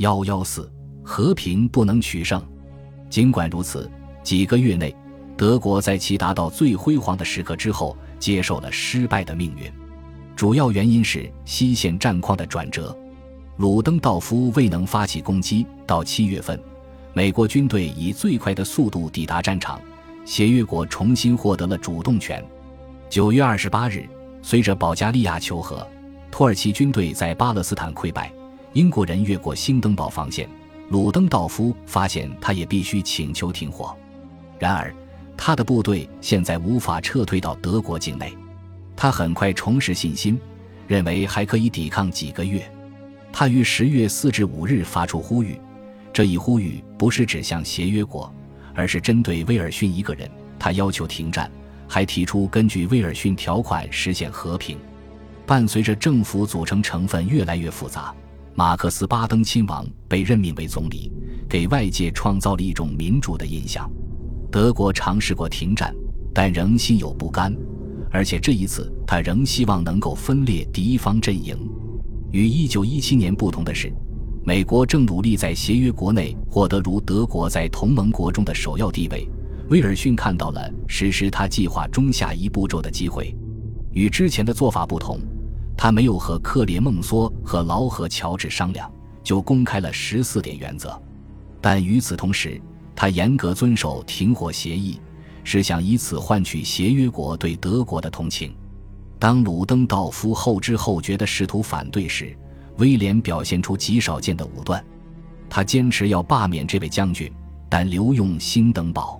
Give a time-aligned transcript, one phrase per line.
[0.00, 0.66] 幺幺四，
[1.04, 2.42] 和平不能取胜。
[3.10, 3.90] 尽管如此，
[4.22, 4.96] 几个月内，
[5.36, 9.70] 德国在其达到最辉煌的时刻之后，接受了失败的命运。
[10.34, 12.96] 主要原因是西线战况的转折。
[13.58, 15.66] 鲁登道夫未能发起攻击。
[15.86, 16.58] 到七月份，
[17.12, 19.78] 美国军队以最快的速度抵达战场，
[20.24, 22.42] 协约国重新获得了主动权。
[23.10, 24.08] 九月二十八日，
[24.40, 25.86] 随着保加利亚求和，
[26.30, 28.32] 土耳其军队在巴勒斯坦溃败，
[28.72, 30.48] 英国人越过兴登堡防线。
[30.90, 33.96] 鲁登道夫发现他也必须请求停火，
[34.58, 34.92] 然而
[35.36, 38.36] 他的部队现在无法撤退到德国境内。
[38.96, 40.38] 他很快重拾信心，
[40.88, 42.60] 认为还可以抵抗几个月。
[43.32, 45.58] 他于十月四至五日发出呼吁，
[46.12, 48.32] 这一呼吁不是指向协约国，
[48.74, 50.28] 而是针对威尔逊一个人。
[50.58, 51.48] 他要求停战，
[51.88, 54.76] 还提出根据威尔逊条款实现和平。
[55.46, 58.12] 伴随着政府组成成分越来越复杂。
[58.60, 61.10] 马克思·巴登亲王被任命为总理，
[61.48, 63.90] 给外界创造了一种民主的印象。
[64.52, 65.96] 德国尝试过停战，
[66.34, 67.56] 但仍心有不甘，
[68.10, 71.56] 而且这一次他仍希望能够分裂敌方阵营。
[72.32, 73.90] 与1917年不同的是，
[74.44, 79.26] 美国正努力在协约国内获得如德国在同盟国中的首要地位。
[79.70, 83.34] 威尔逊看到了实施他计划中下一步骤的机会。
[83.92, 85.18] 与之前的做法不同。
[85.82, 88.92] 他没有和克列孟梭和劳合乔治商量，
[89.24, 91.00] 就公开了十四点原则。
[91.58, 92.60] 但与此同时，
[92.94, 95.00] 他严格遵守停火协议，
[95.42, 98.54] 是想以此换取协约国对德国的同情。
[99.18, 102.36] 当鲁登道夫后知后觉地试图反对时，
[102.76, 104.84] 威廉表现出极少见的武断。
[105.48, 107.32] 他坚持要罢免这位将军，
[107.70, 109.18] 但留用兴登堡。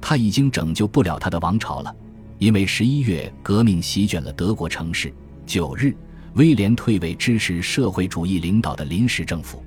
[0.00, 1.94] 他已经拯救不了他的王朝了，
[2.38, 5.12] 因为十一月革命席卷了德国城市。
[5.50, 5.92] 九日，
[6.34, 9.64] 威廉退位，支持社会主义领导的临时政府。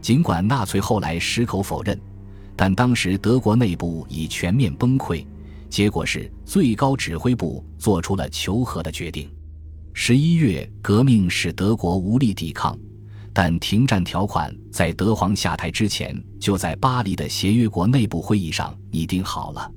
[0.00, 2.00] 尽管纳粹后来矢口否认，
[2.56, 5.22] 但当时德国内部已全面崩溃。
[5.68, 9.30] 结果是最高指挥部做出了求和的决定。
[9.92, 12.74] 十一月，革命使德国无力抵抗，
[13.34, 19.70] 但停战条款在德皇下台之前就在巴黎的协约国内部会议上拟定好了。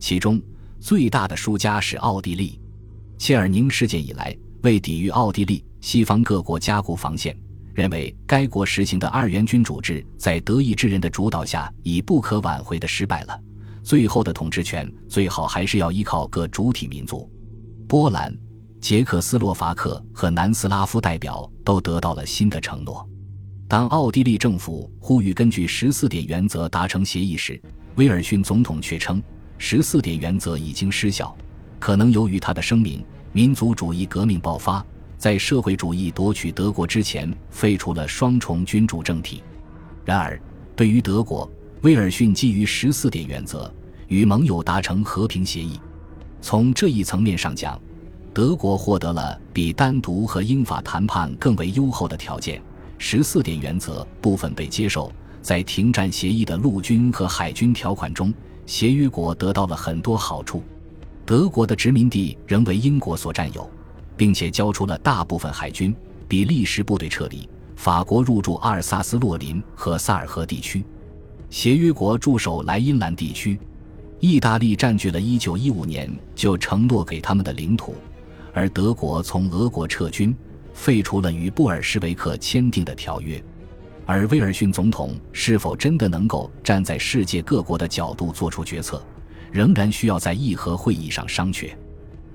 [0.00, 0.40] 其中
[0.80, 2.58] 最大的输家是奥地利。
[3.18, 4.34] 切尔宁事件以来。
[4.66, 7.38] 为抵御奥地利，西方各国加固防线，
[7.72, 13.40] 认为该国实行的二元君主制在德意志人的主导下已不可挽回的失败了。
[13.84, 17.30] 最后的统治权最好还是要依靠各主体民族。
[17.86, 18.36] 波兰、
[18.80, 23.08] 捷克斯洛伐克和南斯拉夫代表都得到了新的承诺。
[23.68, 27.62] 当奥地利政府呼吁根据十四点原则达成协议时，
[27.94, 29.22] 威尔逊总统却称
[29.58, 31.36] 十四点原则已经失效，
[31.78, 33.04] 可能由于他的声明。
[33.36, 34.82] 民族主义革命爆发，
[35.18, 39.42] 在社会主义夺取德国之前，废除了双重君主政体。
[40.06, 40.40] 然而，
[40.74, 41.46] 对于德国，
[41.82, 43.70] 威尔逊基于十四点原则
[44.08, 45.78] 与盟友达成和平协议。
[46.40, 47.78] 从这一层面上讲，
[48.32, 52.58] 德国获得了比单独和英法谈判更为优厚的条件。
[52.96, 58.32] 十四点原则部分被接受，在停战协议的陆军和海军条款中，
[58.64, 60.62] 协约国得到了很多好处。
[61.26, 63.68] 德国的殖民地仍为英国所占有，
[64.16, 65.92] 并且交出了大部分海军。
[66.28, 70.84] 比利时部队撤离，法国入驻阿尔萨斯、洛林和萨尔河地区，
[71.50, 73.58] 协约国驻守莱茵兰地区，
[74.20, 77.96] 意大利占据了1915年就承诺给他们的领土，
[78.52, 80.34] 而德国从俄国撤军，
[80.74, 83.42] 废除了与布尔什维克签订的条约。
[84.04, 89.04] 而威尔逊总统是否真的能够站在世界各国的角度做出决策？
[89.56, 91.70] 仍然需要在议和会议上商榷。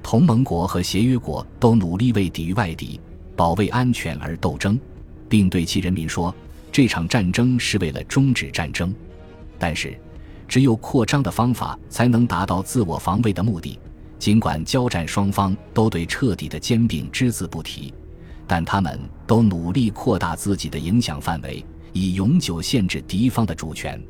[0.01, 2.99] 同盟国和协约国都努力为抵御外敌、
[3.35, 4.79] 保卫安全而斗争，
[5.29, 6.33] 并对其人民说
[6.73, 8.91] ：“这场战争是为了终止战争。”
[9.59, 9.95] 但是，
[10.47, 13.77] 只有扩张的方法才能达到自我防卫的目的。
[14.17, 17.93] 尽管交战双方都对彻底的兼并只字不提，
[18.47, 24.01] 但他们都努力扩大自己的影响范围，以永久限制敌方的主权。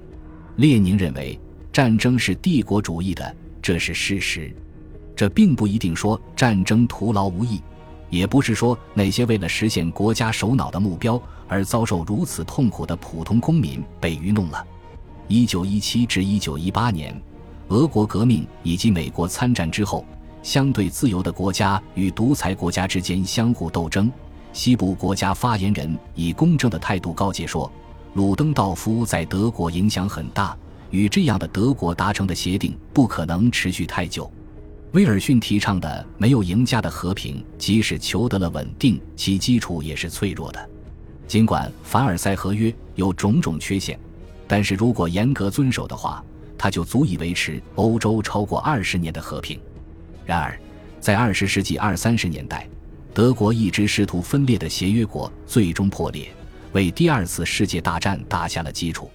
[0.55, 1.37] 列宁认为。
[1.71, 4.53] 战争是帝国主义的，这是事实。
[5.15, 7.61] 这并不一定说战争徒劳无益，
[8.09, 14.65] 也不是说那些为了实现国家首脑的目标而遭受如此痛苦的普通公民被愚弄了。
[15.27, 17.15] 一九一七至一九一八年，
[17.69, 20.03] 俄国革命以及美国参战之后，
[20.43, 24.11] 相对自由的国家与独裁国家之间相互斗争。
[24.51, 27.71] 西部国家发言人以公正的态度告诫说
[28.15, 30.57] ：“鲁登道夫在德国影响很大。”
[30.91, 34.31] 与这样的德国达成的协定不可能持续太久。
[34.91, 40.69] 威尔逊提倡的没有赢家的和平，即使求得了稳定，其基础也是脆弱的。
[41.27, 43.97] 尽管凡尔赛合约有种种缺陷，
[44.47, 46.21] 但是如果严格遵守的话，
[46.57, 49.57] 它就足以维持欧洲超过二十年的和平。
[50.25, 50.59] 然而，
[50.99, 52.67] 在二十世纪二三十年代，
[53.13, 56.29] 德国一直试图分裂的协约国最终破裂，
[56.73, 59.09] 为第二次世界大战打下了基础。